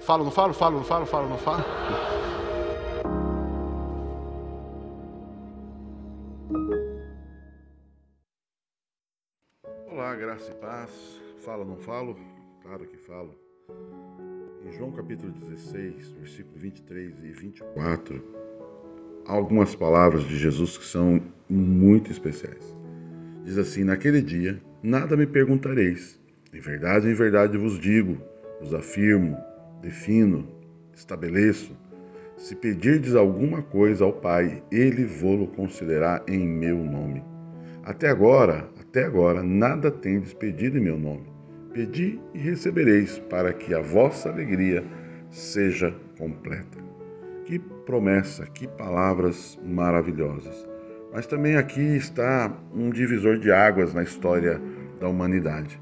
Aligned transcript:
Falo, 0.00 0.24
não 0.24 0.30
falo? 0.30 0.54
Falo, 0.54 0.76
não 0.78 0.84
falo? 0.84 1.06
Falo, 1.06 1.28
não 1.28 1.38
falo? 1.38 1.62
Olá, 9.90 10.14
graça 10.16 10.50
e 10.50 10.54
paz. 10.54 10.90
Falo, 11.44 11.66
não 11.66 11.76
falo? 11.76 12.16
Claro 12.62 12.86
que 12.86 12.96
falo. 12.96 13.34
Em 14.64 14.72
João 14.72 14.90
capítulo 14.90 15.32
16, 15.32 16.12
versículo 16.12 16.58
23 16.58 17.22
e 17.22 17.32
24, 17.32 18.24
há 19.26 19.32
algumas 19.32 19.74
palavras 19.74 20.24
de 20.24 20.38
Jesus 20.38 20.78
que 20.78 20.84
são 20.86 21.20
muito 21.48 22.10
especiais. 22.10 22.74
Diz 23.44 23.58
assim: 23.58 23.84
Naquele 23.84 24.22
dia, 24.22 24.60
nada 24.82 25.14
me 25.14 25.26
perguntareis. 25.26 26.18
Em 26.54 26.60
verdade, 26.60 27.06
em 27.06 27.14
verdade 27.14 27.58
vos 27.58 27.78
digo, 27.78 28.18
vos 28.60 28.72
afirmo, 28.74 29.36
defino, 29.80 30.46
estabeleço. 30.94 31.76
Se 32.36 32.54
pedirdes 32.56 33.14
alguma 33.14 33.62
coisa 33.62 34.04
ao 34.04 34.12
Pai, 34.12 34.62
ele 34.70 35.04
vô-lo 35.04 35.46
concederá 35.48 36.22
em 36.26 36.46
meu 36.46 36.78
nome. 36.78 37.22
Até 37.82 38.08
agora, 38.08 38.68
até 38.80 39.04
agora, 39.04 39.42
nada 39.42 39.90
tendes 39.90 40.32
pedido 40.32 40.78
em 40.78 40.82
meu 40.82 40.98
nome. 40.98 41.26
Pedi 41.72 42.20
e 42.34 42.38
recebereis, 42.38 43.18
para 43.30 43.52
que 43.52 43.74
a 43.74 43.80
vossa 43.80 44.28
alegria 44.28 44.84
seja 45.30 45.94
completa. 46.18 46.78
Que 47.44 47.58
promessa, 47.58 48.46
que 48.46 48.66
palavras 48.66 49.58
maravilhosas. 49.64 50.68
Mas 51.12 51.26
também 51.26 51.56
aqui 51.56 51.80
está 51.80 52.56
um 52.74 52.90
divisor 52.90 53.38
de 53.38 53.50
águas 53.50 53.94
na 53.94 54.02
história 54.02 54.60
da 55.00 55.08
humanidade. 55.08 55.80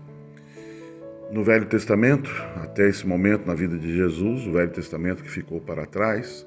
No 1.31 1.45
Velho 1.45 1.67
Testamento, 1.67 2.31
até 2.57 2.89
esse 2.89 3.07
momento 3.07 3.47
na 3.47 3.55
vida 3.55 3.77
de 3.77 3.95
Jesus, 3.95 4.47
o 4.47 4.53
Velho 4.53 4.71
Testamento 4.71 5.23
que 5.23 5.31
ficou 5.31 5.61
para 5.61 5.85
trás, 5.85 6.47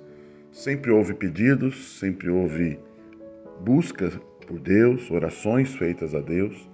sempre 0.51 0.89
houve 0.89 1.13
pedidos, 1.13 1.99
sempre 1.99 2.31
houve 2.31 2.79
busca 3.63 4.09
por 4.47 4.59
Deus, 4.59 5.11
orações 5.11 5.75
feitas 5.75 6.15
a 6.15 6.19
Deus. 6.19 6.67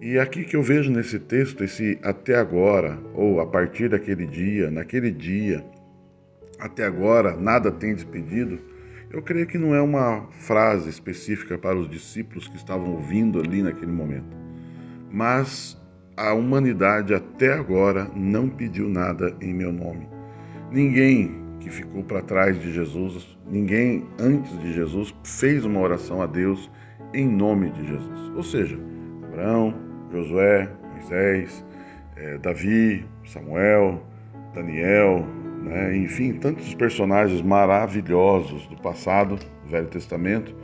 E 0.00 0.20
aqui 0.20 0.44
que 0.44 0.54
eu 0.54 0.62
vejo 0.62 0.92
nesse 0.92 1.18
texto, 1.18 1.64
esse 1.64 1.98
até 2.00 2.36
agora, 2.36 2.96
ou 3.12 3.40
a 3.40 3.46
partir 3.46 3.88
daquele 3.88 4.24
dia, 4.24 4.70
naquele 4.70 5.10
dia, 5.10 5.64
até 6.60 6.84
agora, 6.84 7.36
nada 7.36 7.72
tem 7.72 7.92
despedido, 7.92 8.56
eu 9.10 9.20
creio 9.20 9.48
que 9.48 9.58
não 9.58 9.74
é 9.74 9.82
uma 9.82 10.28
frase 10.30 10.88
específica 10.88 11.58
para 11.58 11.76
os 11.76 11.90
discípulos 11.90 12.46
que 12.46 12.56
estavam 12.56 12.92
ouvindo 12.92 13.40
ali 13.40 13.62
naquele 13.62 13.90
momento, 13.90 14.36
mas 15.10 15.76
a 16.16 16.32
humanidade 16.32 17.14
até 17.14 17.52
agora 17.52 18.10
não 18.14 18.48
pediu 18.48 18.88
nada 18.88 19.36
em 19.40 19.52
meu 19.52 19.72
nome. 19.72 20.08
Ninguém 20.70 21.30
que 21.60 21.68
ficou 21.68 22.02
para 22.02 22.22
trás 22.22 22.58
de 22.60 22.72
Jesus, 22.72 23.36
ninguém 23.50 24.04
antes 24.18 24.58
de 24.60 24.72
Jesus 24.72 25.14
fez 25.24 25.64
uma 25.64 25.80
oração 25.80 26.22
a 26.22 26.26
Deus 26.26 26.70
em 27.12 27.28
nome 27.28 27.70
de 27.70 27.86
Jesus. 27.86 28.32
Ou 28.34 28.42
seja, 28.42 28.78
Abraão, 29.24 29.74
Josué, 30.12 30.68
Moisés, 30.92 31.64
eh, 32.16 32.38
Davi, 32.38 33.04
Samuel, 33.24 34.02
Daniel, 34.54 35.26
né? 35.62 35.96
enfim, 35.96 36.34
tantos 36.34 36.74
personagens 36.74 37.42
maravilhosos 37.42 38.66
do 38.68 38.76
passado, 38.76 39.36
do 39.36 39.70
Velho 39.70 39.88
Testamento, 39.88 40.54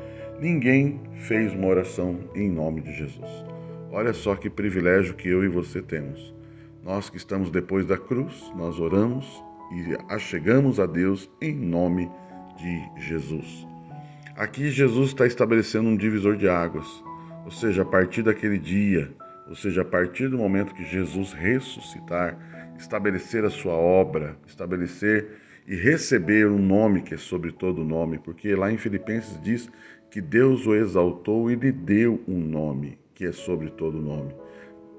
ninguém 0.40 1.00
fez 1.14 1.52
uma 1.52 1.66
oração 1.66 2.18
em 2.34 2.48
nome 2.48 2.80
de 2.80 2.92
Jesus. 2.92 3.51
Olha 3.94 4.14
só 4.14 4.34
que 4.34 4.48
privilégio 4.48 5.14
que 5.14 5.28
eu 5.28 5.44
e 5.44 5.48
você 5.48 5.82
temos. 5.82 6.34
Nós 6.82 7.10
que 7.10 7.18
estamos 7.18 7.50
depois 7.50 7.84
da 7.84 7.98
cruz, 7.98 8.50
nós 8.56 8.80
oramos 8.80 9.26
e 9.70 9.94
achegamos 10.08 10.80
a 10.80 10.86
Deus 10.86 11.30
em 11.42 11.54
nome 11.54 12.10
de 12.56 13.02
Jesus. 13.06 13.68
Aqui 14.34 14.70
Jesus 14.70 15.08
está 15.08 15.26
estabelecendo 15.26 15.90
um 15.90 15.96
divisor 15.96 16.38
de 16.38 16.48
águas, 16.48 16.86
ou 17.44 17.50
seja, 17.50 17.82
a 17.82 17.84
partir 17.84 18.22
daquele 18.22 18.58
dia, 18.58 19.12
ou 19.46 19.54
seja, 19.54 19.82
a 19.82 19.84
partir 19.84 20.28
do 20.28 20.38
momento 20.38 20.74
que 20.74 20.86
Jesus 20.86 21.34
ressuscitar, 21.34 22.38
estabelecer 22.78 23.44
a 23.44 23.50
sua 23.50 23.74
obra, 23.74 24.38
estabelecer 24.46 25.36
e 25.68 25.76
receber 25.76 26.46
um 26.46 26.58
nome 26.58 27.02
que 27.02 27.12
é 27.12 27.18
sobre 27.18 27.52
todo 27.52 27.84
nome, 27.84 28.16
porque 28.16 28.54
lá 28.54 28.72
em 28.72 28.78
Filipenses 28.78 29.38
diz 29.42 29.70
que 30.10 30.22
Deus 30.22 30.66
o 30.66 30.74
exaltou 30.74 31.50
e 31.50 31.56
lhe 31.56 31.70
deu 31.70 32.22
um 32.26 32.40
nome 32.40 33.01
que 33.22 33.26
é 33.28 33.32
sobre 33.32 33.70
todo 33.70 34.02
nome. 34.02 34.34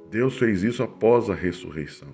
Deus 0.10 0.38
fez 0.38 0.64
isso 0.64 0.82
após 0.82 1.30
a 1.30 1.36
ressurreição. 1.36 2.08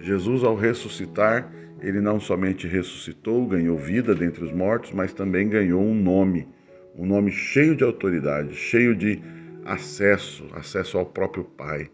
Jesus, 0.00 0.42
ao 0.42 0.56
ressuscitar, 0.56 1.52
ele 1.82 2.00
não 2.00 2.18
somente 2.18 2.66
ressuscitou, 2.66 3.46
ganhou 3.46 3.76
vida 3.76 4.14
dentre 4.14 4.42
os 4.42 4.52
mortos, 4.52 4.90
mas 4.90 5.12
também 5.12 5.50
ganhou 5.50 5.82
um 5.82 5.94
nome, 5.94 6.48
um 6.96 7.04
nome 7.04 7.30
cheio 7.30 7.76
de 7.76 7.84
autoridade, 7.84 8.54
cheio 8.54 8.96
de 8.96 9.20
acesso, 9.66 10.46
acesso 10.54 10.96
ao 10.96 11.04
próprio 11.04 11.44
Pai. 11.44 11.90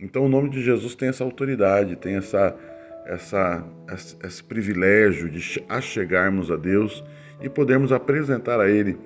Então, 0.00 0.24
o 0.24 0.28
nome 0.28 0.50
de 0.50 0.60
Jesus 0.60 0.96
tem 0.96 1.08
essa 1.08 1.22
autoridade, 1.22 1.94
tem 1.94 2.16
essa, 2.16 2.56
essa, 3.06 3.64
esse 4.24 4.42
privilégio 4.42 5.30
de 5.30 5.64
achegarmos 5.68 6.50
a 6.50 6.56
Deus 6.56 7.04
e 7.40 7.48
podermos 7.48 7.92
apresentar 7.92 8.58
a 8.58 8.68
Ele 8.68 8.98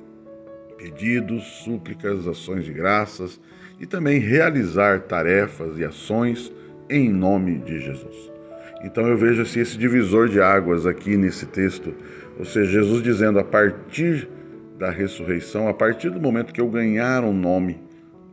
pedidos, 0.78 1.44
súplicas, 1.62 2.26
ações 2.26 2.64
de 2.64 2.72
graças 2.72 3.38
e 3.80 3.86
também 3.86 4.20
realizar 4.20 5.00
tarefas 5.00 5.78
e 5.78 5.84
ações 5.84 6.52
em 6.88 7.08
nome 7.08 7.58
de 7.60 7.80
Jesus. 7.80 8.30
Então 8.84 9.06
eu 9.06 9.16
vejo 9.16 9.42
assim, 9.42 9.60
esse 9.60 9.78
divisor 9.78 10.28
de 10.28 10.41
águas 10.41 10.86
aqui 10.86 11.16
nesse 11.16 11.46
texto, 11.46 11.94
ou 12.38 12.44
seja, 12.44 12.70
Jesus 12.70 13.02
dizendo 13.02 13.38
a 13.38 13.44
partir 13.44 14.28
da 14.78 14.91
ressurreição, 14.91 15.66
a 15.66 15.74
partir 15.74 16.10
do 16.10 16.20
momento 16.20 16.52
que 16.52 16.60
eu 16.60 16.68
ganhar 16.68 17.24
um 17.24 17.32
nome, 17.32 17.80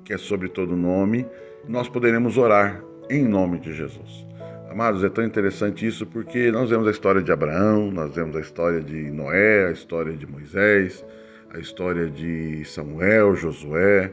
que 0.03 0.13
é 0.13 0.17
sobre 0.17 0.49
todo 0.49 0.75
nome, 0.75 1.25
nós 1.67 1.87
poderemos 1.87 2.37
orar 2.37 2.81
em 3.09 3.25
nome 3.25 3.59
de 3.59 3.73
Jesus. 3.73 4.25
Amados, 4.69 5.03
é 5.03 5.09
tão 5.09 5.23
interessante 5.23 5.87
isso 5.87 6.05
porque 6.05 6.51
nós 6.51 6.69
vemos 6.69 6.87
a 6.87 6.91
história 6.91 7.21
de 7.21 7.31
Abraão, 7.31 7.89
nós 7.89 8.13
vemos 8.13 8.35
a 8.35 8.39
história 8.39 8.81
de 8.81 9.11
Noé, 9.11 9.67
a 9.67 9.71
história 9.71 10.13
de 10.13 10.27
Moisés, 10.27 11.05
a 11.53 11.59
história 11.59 12.09
de 12.09 12.63
Samuel, 12.65 13.35
Josué 13.35 14.11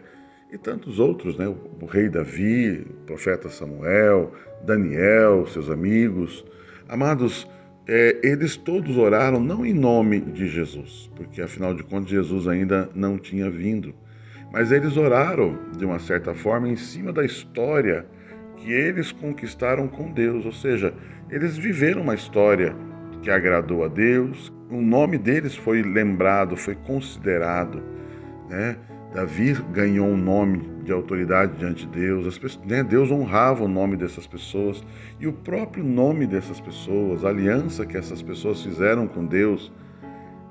e 0.54 0.58
tantos 0.58 1.00
outros, 1.00 1.36
né? 1.36 1.48
O 1.48 1.84
rei 1.84 2.08
Davi, 2.08 2.86
o 2.88 3.06
profeta 3.06 3.48
Samuel, 3.48 4.32
Daniel, 4.64 5.44
seus 5.48 5.68
amigos. 5.68 6.44
Amados, 6.88 7.50
é, 7.88 8.20
eles 8.22 8.56
todos 8.56 8.96
oraram 8.96 9.40
não 9.40 9.66
em 9.66 9.74
nome 9.74 10.20
de 10.20 10.46
Jesus, 10.46 11.10
porque 11.16 11.42
afinal 11.42 11.74
de 11.74 11.82
contas 11.82 12.10
Jesus 12.10 12.46
ainda 12.46 12.88
não 12.94 13.18
tinha 13.18 13.50
vindo, 13.50 13.92
mas 14.52 14.70
eles 14.70 14.96
oraram 14.96 15.58
de 15.76 15.84
uma 15.84 15.98
certa 15.98 16.32
forma 16.32 16.68
em 16.68 16.76
cima 16.76 17.12
da 17.12 17.24
história 17.24 18.06
que 18.56 18.72
eles 18.72 19.10
conquistaram 19.10 19.88
com 19.88 20.12
Deus, 20.12 20.46
ou 20.46 20.52
seja, 20.52 20.94
eles 21.30 21.58
viveram 21.58 22.02
uma 22.02 22.14
história 22.14 22.76
que 23.22 23.30
agradou 23.30 23.84
a 23.84 23.88
Deus, 23.88 24.52
o 24.70 24.80
nome 24.80 25.18
deles 25.18 25.56
foi 25.56 25.82
lembrado, 25.82 26.56
foi 26.56 26.76
considerado. 26.76 27.82
Né? 28.48 28.76
Davi 29.14 29.52
ganhou 29.72 30.08
um 30.08 30.16
nome 30.16 30.58
de 30.82 30.90
autoridade 30.90 31.56
diante 31.56 31.86
de 31.86 32.00
Deus, 32.00 32.26
as 32.26 32.36
pessoas, 32.36 32.66
né? 32.66 32.82
Deus 32.82 33.12
honrava 33.12 33.62
o 33.62 33.68
nome 33.68 33.96
dessas 33.96 34.26
pessoas 34.26 34.84
e 35.20 35.26
o 35.28 35.32
próprio 35.32 35.84
nome 35.84 36.26
dessas 36.26 36.60
pessoas, 36.60 37.24
a 37.24 37.28
aliança 37.28 37.86
que 37.86 37.96
essas 37.96 38.20
pessoas 38.20 38.60
fizeram 38.60 39.06
com 39.06 39.24
Deus, 39.24 39.72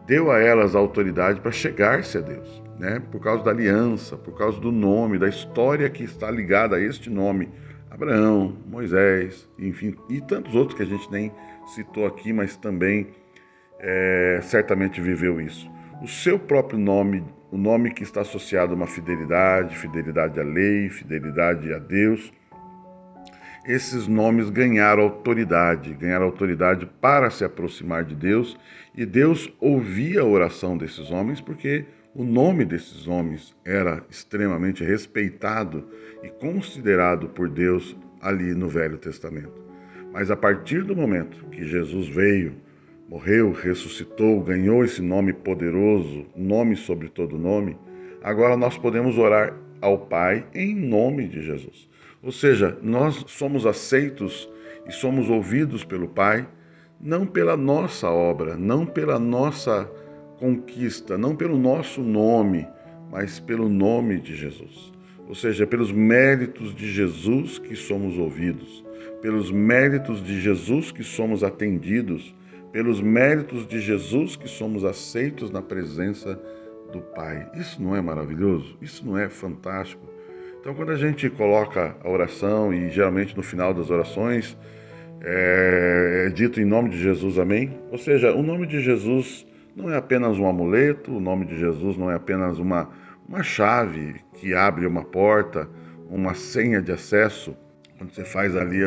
deu 0.07 0.31
a 0.31 0.39
elas 0.39 0.77
a 0.77 0.79
autoridade 0.79 1.41
para 1.41 1.51
chegar-se 1.51 2.17
a 2.17 2.21
Deus, 2.21 2.63
né? 2.79 3.01
por 3.11 3.19
causa 3.19 3.43
da 3.43 3.51
aliança, 3.51 4.15
por 4.15 4.37
causa 4.37 4.57
do 4.61 4.71
nome, 4.71 5.19
da 5.19 5.27
história 5.27 5.89
que 5.89 6.05
está 6.05 6.31
ligada 6.31 6.77
a 6.77 6.81
este 6.81 7.09
nome. 7.09 7.49
Abraão, 7.91 8.57
Moisés, 8.65 9.47
enfim, 9.59 9.93
e 10.09 10.21
tantos 10.21 10.55
outros 10.55 10.77
que 10.77 10.83
a 10.83 10.87
gente 10.87 11.11
nem 11.11 11.33
citou 11.75 12.05
aqui, 12.05 12.31
mas 12.31 12.55
também 12.55 13.07
é, 13.77 14.39
certamente 14.41 15.01
viveu 15.01 15.41
isso. 15.41 15.69
O 16.01 16.07
seu 16.07 16.39
próprio 16.39 16.79
nome, 16.79 17.23
o 17.53 17.57
nome 17.57 17.91
que 17.91 18.01
está 18.01 18.21
associado 18.21 18.73
a 18.73 18.75
uma 18.75 18.87
fidelidade, 18.87 19.77
fidelidade 19.77 20.39
à 20.39 20.43
lei, 20.43 20.89
fidelidade 20.89 21.71
a 21.71 21.77
Deus, 21.77 22.33
esses 23.63 24.07
nomes 24.07 24.49
ganharam 24.49 25.03
autoridade, 25.03 25.93
ganharam 25.93 26.25
autoridade 26.25 26.89
para 26.99 27.29
se 27.29 27.45
aproximar 27.45 28.05
de 28.05 28.15
Deus, 28.15 28.57
e 28.95 29.05
Deus 29.05 29.53
ouvia 29.59 30.21
a 30.21 30.25
oração 30.25 30.75
desses 30.75 31.11
homens 31.11 31.39
porque 31.39 31.85
o 32.15 32.23
nome 32.23 32.65
desses 32.65 33.07
homens 33.07 33.55
era 33.63 34.03
extremamente 34.09 34.83
respeitado 34.83 35.87
e 36.23 36.29
considerado 36.29 37.29
por 37.29 37.47
Deus 37.47 37.95
ali 38.19 38.55
no 38.55 38.67
Velho 38.67 38.97
Testamento. 38.97 39.63
Mas 40.11 40.31
a 40.31 40.35
partir 40.35 40.83
do 40.83 40.95
momento 40.95 41.45
que 41.51 41.67
Jesus 41.67 42.07
veio, 42.07 42.55
morreu, 43.13 43.51
ressuscitou, 43.51 44.41
ganhou 44.41 44.83
esse 44.83 44.99
nome 44.99 45.33
poderoso, 45.33 46.25
nome 46.35 46.75
sobre 46.75 47.09
todo 47.09 47.37
nome, 47.37 47.77
agora 48.23 48.57
nós 48.57 48.75
podemos 48.75 49.19
orar 49.19 49.55
ao 49.79 49.99
Pai 49.99 50.43
em 50.51 50.73
nome 50.73 51.27
de 51.27 51.43
Jesus. 51.43 51.87
Ou 52.23 52.31
seja, 52.31 52.75
nós 52.81 53.23
somos 53.27 53.67
aceitos 53.67 54.49
e 54.87 54.91
somos 54.91 55.29
ouvidos 55.29 55.83
pelo 55.85 56.07
Pai 56.07 56.47
não 56.99 57.23
pela 57.23 57.55
nossa 57.55 58.09
obra, 58.09 58.57
não 58.57 58.83
pela 58.83 59.19
nossa 59.19 59.87
conquista, 60.39 61.15
não 61.15 61.35
pelo 61.35 61.55
nosso 61.55 62.01
nome, 62.01 62.67
mas 63.11 63.39
pelo 63.39 63.69
nome 63.69 64.19
de 64.19 64.35
Jesus. 64.35 64.91
Ou 65.27 65.35
seja, 65.35 65.67
pelos 65.67 65.91
méritos 65.91 66.73
de 66.73 66.91
Jesus 66.91 67.59
que 67.59 67.75
somos 67.75 68.17
ouvidos, 68.17 68.83
pelos 69.21 69.51
méritos 69.51 70.23
de 70.23 70.41
Jesus 70.41 70.91
que 70.91 71.03
somos 71.03 71.43
atendidos, 71.43 72.33
pelos 72.73 72.99
méritos 72.99 73.67
de 73.67 73.79
Jesus 73.79 74.35
que 74.35 74.47
somos 74.47 74.83
aceitos 74.83 75.51
na 75.51 75.61
presença 75.61 76.37
do 76.91 76.99
Pai. 76.99 77.47
Isso 77.53 77.81
não 77.81 77.95
é 77.95 78.01
maravilhoso? 78.01 78.75
Isso 78.81 79.05
não 79.05 79.15
é 79.15 79.29
fantástico? 79.29 80.01
Então, 80.59 80.73
quando 80.73 80.91
a 80.91 80.95
gente 80.95 81.29
coloca 81.29 81.95
a 82.03 82.09
oração 82.09 82.73
e 82.73 82.89
geralmente 82.89 83.37
no 83.37 83.43
final 83.43 83.73
das 83.73 83.91
orações 83.91 84.57
é, 85.21 86.25
é 86.27 86.29
dito 86.31 86.59
em 86.59 86.65
nome 86.65 86.89
de 86.89 86.97
Jesus, 86.97 87.37
amém? 87.37 87.79
Ou 87.91 87.97
seja, 87.97 88.33
o 88.33 88.41
nome 88.41 88.65
de 88.65 88.81
Jesus 88.81 89.45
não 89.75 89.91
é 89.91 89.97
apenas 89.97 90.39
um 90.39 90.47
amuleto, 90.47 91.15
o 91.15 91.19
nome 91.19 91.45
de 91.45 91.57
Jesus 91.57 91.95
não 91.95 92.09
é 92.09 92.15
apenas 92.15 92.57
uma, 92.57 92.89
uma 93.27 93.43
chave 93.43 94.15
que 94.33 94.55
abre 94.55 94.87
uma 94.87 95.03
porta, 95.03 95.69
uma 96.09 96.33
senha 96.33 96.81
de 96.81 96.91
acesso. 96.91 97.55
Quando 97.97 98.11
você 98.11 98.25
faz 98.25 98.55
ali, 98.55 98.79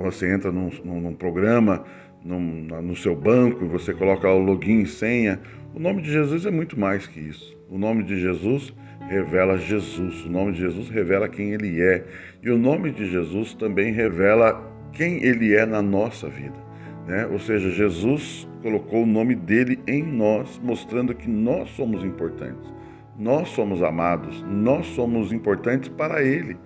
você 0.00 0.32
entra 0.32 0.50
num, 0.50 0.70
num 0.82 1.14
programa, 1.14 1.84
num, 2.24 2.66
no 2.82 2.96
seu 2.96 3.14
banco, 3.14 3.66
você 3.66 3.92
coloca 3.92 4.28
o 4.28 4.38
login 4.38 4.80
e 4.80 4.86
senha. 4.86 5.40
O 5.74 5.78
nome 5.78 6.02
de 6.02 6.10
Jesus 6.10 6.46
é 6.46 6.50
muito 6.50 6.78
mais 6.78 7.06
que 7.06 7.20
isso. 7.20 7.56
O 7.68 7.76
nome 7.76 8.02
de 8.02 8.18
Jesus 8.18 8.72
revela 9.08 9.58
Jesus. 9.58 10.24
O 10.24 10.30
nome 10.30 10.52
de 10.52 10.60
Jesus 10.60 10.88
revela 10.88 11.28
quem 11.28 11.52
ele 11.52 11.80
é. 11.82 12.04
E 12.42 12.50
o 12.50 12.56
nome 12.56 12.90
de 12.90 13.10
Jesus 13.10 13.54
também 13.54 13.92
revela 13.92 14.72
quem 14.92 15.22
ele 15.22 15.54
é 15.54 15.66
na 15.66 15.82
nossa 15.82 16.28
vida. 16.28 16.64
Né? 17.06 17.26
Ou 17.26 17.38
seja, 17.38 17.70
Jesus 17.70 18.48
colocou 18.62 19.02
o 19.02 19.06
nome 19.06 19.34
dele 19.34 19.78
em 19.86 20.02
nós, 20.02 20.58
mostrando 20.62 21.14
que 21.14 21.28
nós 21.28 21.68
somos 21.70 22.02
importantes, 22.02 22.72
nós 23.18 23.48
somos 23.50 23.82
amados, 23.82 24.42
nós 24.48 24.86
somos 24.86 25.32
importantes 25.32 25.90
para 25.90 26.22
ele. 26.22 26.56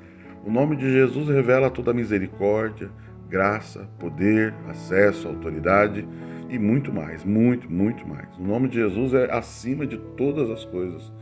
O 0.47 0.51
nome 0.51 0.77
de 0.77 0.91
Jesus 0.93 1.29
revela 1.29 1.69
toda 1.69 1.91
a 1.91 1.95
misericórdia, 1.95 2.89
graça, 3.29 3.89
poder, 3.99 4.55
acesso, 4.69 5.29
autoridade 5.29 6.07
e 6.49 6.59
muito 6.59 6.93
mais, 6.93 7.25
muito, 7.25 7.71
muito 7.71 8.07
mais. 8.07 8.29
O 8.39 8.43
nome 8.43 8.69
de 8.69 8.77
Jesus 8.77 9.15
é 9.15 9.31
acima 9.33 9.87
de 9.87 9.99
todas 10.17 10.51
as 10.51 10.65
coisas. 10.65 11.13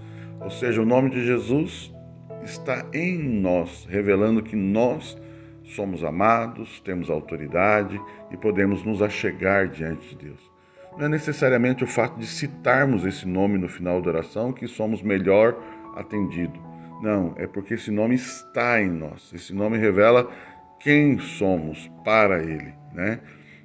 Ou 0.40 0.50
seja, 0.50 0.80
o 0.80 0.86
nome 0.86 1.10
de 1.10 1.24
Jesus 1.24 1.92
está 2.44 2.86
em 2.92 3.18
nós, 3.18 3.86
revelando 3.90 4.42
que 4.42 4.54
nós 4.54 5.20
somos 5.64 6.04
amados, 6.04 6.80
temos 6.80 7.10
autoridade 7.10 8.00
e 8.30 8.36
podemos 8.36 8.84
nos 8.84 9.02
achegar 9.02 9.68
diante 9.68 10.10
de 10.10 10.26
Deus. 10.26 10.52
Não 10.96 11.06
é 11.06 11.08
necessariamente 11.08 11.84
o 11.84 11.86
fato 11.86 12.18
de 12.18 12.26
citarmos 12.26 13.04
esse 13.04 13.26
nome 13.26 13.58
no 13.58 13.68
final 13.68 14.00
da 14.00 14.08
oração 14.10 14.52
que 14.52 14.66
somos 14.66 15.02
melhor 15.02 15.56
atendido. 15.94 16.58
Não, 17.02 17.34
é 17.36 17.46
porque 17.46 17.74
esse 17.74 17.90
nome 17.90 18.14
está 18.14 18.80
em 18.80 18.88
nós. 18.88 19.30
Esse 19.34 19.52
nome 19.52 19.76
revela 19.76 20.30
quem 20.80 21.18
somos 21.18 21.90
para 22.04 22.42
Ele, 22.42 22.72
né? 22.94 23.20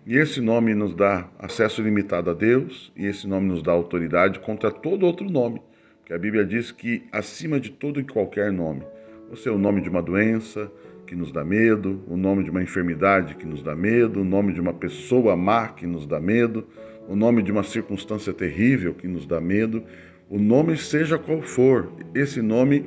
E 0.05 0.17
esse 0.17 0.41
nome 0.41 0.73
nos 0.73 0.95
dá 0.95 1.29
acesso 1.37 1.81
limitado 1.81 2.31
a 2.31 2.33
Deus 2.33 2.91
e 2.95 3.05
esse 3.05 3.27
nome 3.27 3.47
nos 3.47 3.61
dá 3.61 3.71
autoridade 3.71 4.39
contra 4.39 4.71
todo 4.71 5.05
outro 5.05 5.29
nome. 5.29 5.61
Porque 5.99 6.13
a 6.13 6.17
Bíblia 6.17 6.43
diz 6.43 6.71
que 6.71 7.03
acima 7.11 7.59
de 7.59 7.69
todo 7.69 7.99
e 7.99 8.03
qualquer 8.03 8.51
nome, 8.51 8.81
ou 9.29 9.35
seja, 9.35 9.53
o 9.53 9.59
nome 9.59 9.79
de 9.79 9.89
uma 9.89 10.01
doença, 10.01 10.71
que 11.05 11.15
nos 11.15 11.31
dá 11.31 11.43
medo, 11.43 12.01
o 12.07 12.15
nome 12.15 12.43
de 12.43 12.49
uma 12.49 12.63
enfermidade 12.63 13.35
que 13.35 13.45
nos 13.45 13.61
dá 13.61 13.75
medo, 13.75 14.21
o 14.21 14.23
nome 14.23 14.53
de 14.53 14.61
uma 14.61 14.73
pessoa 14.73 15.35
má 15.35 15.67
que 15.67 15.85
nos 15.85 16.07
dá 16.07 16.21
medo, 16.21 16.65
o 17.07 17.15
nome 17.17 17.43
de 17.43 17.51
uma 17.51 17.63
circunstância 17.63 18.33
terrível 18.33 18.93
que 18.93 19.09
nos 19.09 19.25
dá 19.25 19.41
medo, 19.41 19.83
o 20.29 20.39
nome 20.39 20.77
seja 20.77 21.19
qual 21.19 21.41
for, 21.41 21.91
esse 22.15 22.41
nome 22.41 22.85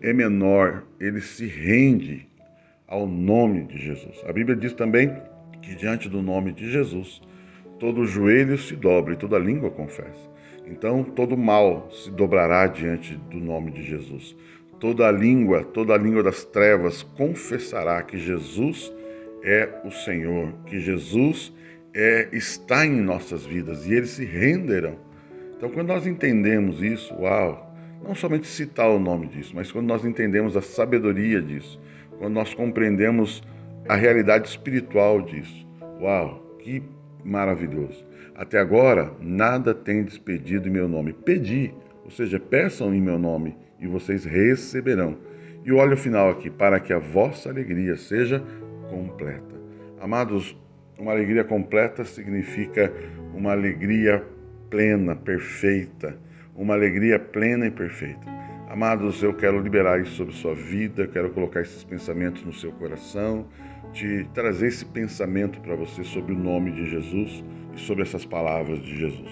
é 0.00 0.14
menor, 0.14 0.82
ele 0.98 1.20
se 1.20 1.46
rende 1.46 2.26
ao 2.88 3.06
nome 3.06 3.64
de 3.64 3.78
Jesus. 3.78 4.24
A 4.26 4.32
Bíblia 4.32 4.56
diz 4.56 4.72
também 4.72 5.14
que 5.60 5.74
diante 5.74 6.08
do 6.08 6.22
nome 6.22 6.52
de 6.52 6.70
Jesus, 6.70 7.20
todo 7.78 8.06
joelho 8.06 8.56
se 8.56 8.74
dobra 8.74 9.12
e 9.12 9.16
toda 9.16 9.38
língua 9.38 9.70
confessa. 9.70 10.28
Então, 10.66 11.04
todo 11.04 11.36
mal 11.36 11.88
se 11.92 12.10
dobrará 12.10 12.66
diante 12.66 13.14
do 13.30 13.38
nome 13.38 13.70
de 13.70 13.82
Jesus. 13.82 14.34
Toda 14.80 15.10
língua, 15.10 15.64
toda 15.64 15.96
língua 15.96 16.22
das 16.22 16.44
trevas 16.44 17.02
confessará 17.02 18.02
que 18.02 18.16
Jesus 18.16 18.92
é 19.42 19.68
o 19.84 19.90
Senhor, 19.90 20.52
que 20.66 20.80
Jesus 20.80 21.52
é, 21.94 22.28
está 22.32 22.86
em 22.86 23.00
nossas 23.00 23.44
vidas 23.44 23.86
e 23.86 23.94
eles 23.94 24.10
se 24.10 24.24
renderão. 24.24 24.96
Então, 25.56 25.70
quando 25.70 25.88
nós 25.88 26.06
entendemos 26.06 26.82
isso, 26.82 27.14
uau, 27.14 27.74
não 28.02 28.14
somente 28.14 28.46
citar 28.46 28.88
o 28.88 28.98
nome 28.98 29.26
disso, 29.26 29.52
mas 29.54 29.72
quando 29.72 29.86
nós 29.86 30.04
entendemos 30.04 30.56
a 30.56 30.62
sabedoria 30.62 31.42
disso, 31.42 31.80
quando 32.18 32.34
nós 32.34 32.52
compreendemos 32.54 33.42
a 33.88 33.94
realidade 33.94 34.48
espiritual 34.48 35.22
disso, 35.22 35.66
uau, 36.00 36.56
que 36.58 36.82
maravilhoso. 37.24 38.04
Até 38.34 38.58
agora, 38.58 39.12
nada 39.20 39.74
tem 39.74 40.04
despedido 40.04 40.68
em 40.68 40.70
meu 40.70 40.88
nome. 40.88 41.12
Pedi, 41.12 41.74
ou 42.04 42.10
seja, 42.10 42.38
peçam 42.38 42.94
em 42.94 43.00
meu 43.00 43.18
nome 43.18 43.56
e 43.80 43.86
vocês 43.86 44.24
receberão. 44.24 45.16
E 45.64 45.72
olha 45.72 45.94
o 45.94 45.98
final 45.98 46.30
aqui, 46.30 46.48
para 46.50 46.78
que 46.78 46.92
a 46.92 46.98
vossa 46.98 47.48
alegria 47.48 47.96
seja 47.96 48.42
completa. 48.88 49.56
Amados, 50.00 50.56
uma 50.98 51.12
alegria 51.12 51.44
completa 51.44 52.04
significa 52.04 52.92
uma 53.34 53.52
alegria 53.52 54.24
plena, 54.70 55.16
perfeita, 55.16 56.16
uma 56.54 56.74
alegria 56.74 57.18
plena 57.18 57.66
e 57.66 57.70
perfeita. 57.70 58.37
Amados, 58.70 59.22
eu 59.22 59.32
quero 59.32 59.58
liberar 59.62 59.98
isso 59.98 60.12
sobre 60.16 60.34
sua 60.34 60.54
vida, 60.54 61.06
quero 61.06 61.30
colocar 61.30 61.62
esses 61.62 61.82
pensamentos 61.84 62.44
no 62.44 62.52
seu 62.52 62.70
coração, 62.72 63.46
te 63.94 64.28
trazer 64.34 64.66
esse 64.66 64.84
pensamento 64.84 65.58
para 65.62 65.74
você 65.74 66.04
sobre 66.04 66.34
o 66.34 66.38
nome 66.38 66.72
de 66.72 66.90
Jesus 66.90 67.42
e 67.74 67.80
sobre 67.80 68.02
essas 68.02 68.26
palavras 68.26 68.78
de 68.80 68.94
Jesus. 68.94 69.30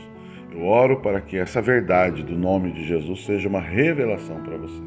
Eu 0.50 0.62
oro 0.62 1.02
para 1.02 1.20
que 1.20 1.36
essa 1.36 1.60
verdade 1.60 2.22
do 2.22 2.34
nome 2.34 2.72
de 2.72 2.88
Jesus 2.88 3.26
seja 3.26 3.46
uma 3.46 3.60
revelação 3.60 4.42
para 4.42 4.56
você, 4.56 4.82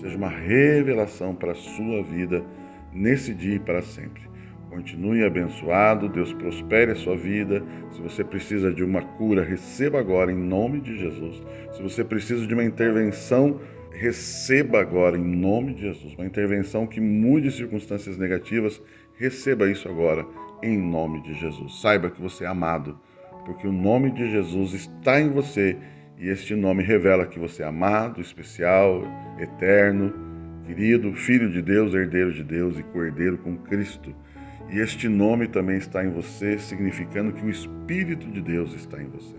seja 0.00 0.16
uma 0.16 0.28
revelação 0.28 1.32
para 1.32 1.52
a 1.52 1.54
sua 1.54 2.02
vida 2.02 2.44
nesse 2.92 3.32
dia 3.32 3.54
e 3.54 3.60
para 3.60 3.80
sempre. 3.80 4.24
Continue 4.70 5.24
abençoado, 5.24 6.08
Deus 6.08 6.32
prospere 6.32 6.90
a 6.90 6.96
sua 6.96 7.16
vida. 7.16 7.62
Se 7.92 8.02
você 8.02 8.24
precisa 8.24 8.72
de 8.72 8.82
uma 8.82 9.02
cura, 9.02 9.44
receba 9.44 10.00
agora 10.00 10.32
em 10.32 10.36
nome 10.36 10.80
de 10.80 10.98
Jesus. 10.98 11.40
Se 11.70 11.80
você 11.80 12.02
precisa 12.02 12.44
de 12.44 12.52
uma 12.52 12.64
intervenção, 12.64 13.60
receba 13.94 14.80
agora 14.80 15.16
em 15.16 15.24
nome 15.24 15.74
de 15.74 15.82
Jesus. 15.82 16.14
Uma 16.14 16.26
intervenção 16.26 16.86
que 16.86 17.00
mude 17.00 17.50
circunstâncias 17.50 18.18
negativas, 18.18 18.80
receba 19.16 19.70
isso 19.70 19.88
agora 19.88 20.26
em 20.62 20.78
nome 20.78 21.22
de 21.22 21.34
Jesus. 21.34 21.80
Saiba 21.80 22.10
que 22.10 22.20
você 22.20 22.44
é 22.44 22.46
amado 22.46 22.98
porque 23.44 23.66
o 23.66 23.72
nome 23.72 24.10
de 24.10 24.30
Jesus 24.30 24.72
está 24.72 25.20
em 25.20 25.30
você 25.30 25.76
e 26.18 26.28
este 26.28 26.54
nome 26.54 26.82
revela 26.82 27.26
que 27.26 27.38
você 27.38 27.62
é 27.62 27.66
amado, 27.66 28.20
especial, 28.20 29.02
eterno, 29.38 30.12
querido, 30.66 31.12
filho 31.12 31.50
de 31.50 31.60
Deus, 31.60 31.92
herdeiro 31.94 32.32
de 32.32 32.42
Deus 32.42 32.78
e 32.78 32.82
cordeiro 32.82 33.38
com 33.38 33.56
Cristo. 33.56 34.14
E 34.70 34.78
este 34.78 35.08
nome 35.08 35.46
também 35.46 35.76
está 35.76 36.04
em 36.04 36.10
você, 36.10 36.58
significando 36.58 37.32
que 37.32 37.44
o 37.44 37.50
Espírito 37.50 38.26
de 38.30 38.40
Deus 38.40 38.74
está 38.74 39.00
em 39.02 39.08
você. 39.08 39.36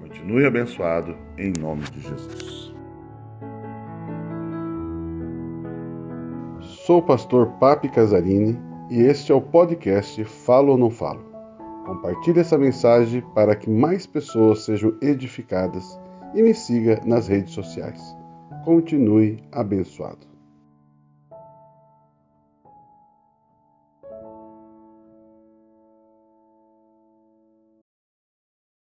Continue 0.00 0.46
abençoado 0.46 1.16
em 1.36 1.52
nome 1.60 1.82
de 1.90 2.00
Jesus. 2.00 2.71
Sou 6.92 6.98
o 6.98 7.02
pastor 7.02 7.46
Papi 7.58 7.88
Casarini 7.88 8.54
e 8.90 9.00
este 9.00 9.32
é 9.32 9.34
o 9.34 9.40
podcast 9.40 10.22
Falo 10.24 10.72
ou 10.72 10.76
Não 10.76 10.90
Falo. 10.90 11.24
Compartilhe 11.86 12.40
essa 12.40 12.58
mensagem 12.58 13.22
para 13.34 13.56
que 13.56 13.70
mais 13.70 14.06
pessoas 14.06 14.66
sejam 14.66 14.94
edificadas 15.00 15.98
e 16.34 16.42
me 16.42 16.52
siga 16.52 17.00
nas 17.06 17.28
redes 17.28 17.54
sociais. 17.54 18.14
Continue 18.66 19.42
abençoado. 19.50 20.31